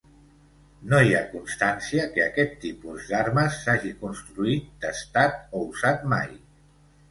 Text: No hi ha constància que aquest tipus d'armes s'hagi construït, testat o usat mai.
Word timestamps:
No 0.93 1.01
hi 1.07 1.11
ha 1.17 1.19
constància 1.33 2.07
que 2.15 2.23
aquest 2.23 2.57
tipus 2.65 3.11
d'armes 3.13 3.61
s'hagi 3.67 3.93
construït, 4.01 4.75
testat 4.89 5.39
o 5.61 5.65
usat 5.77 6.11
mai. 6.17 6.37